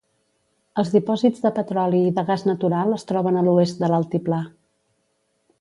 Els 0.83 0.87
dipòsits 0.93 1.43
de 1.43 1.51
petroli 1.59 2.01
i 2.07 2.15
de 2.17 2.25
gas 2.31 2.47
natural 2.53 2.97
es 2.99 3.07
troben 3.13 3.39
a 3.43 3.47
l'oest 3.49 3.85
de 3.85 3.91
l'altiplà. 3.95 4.45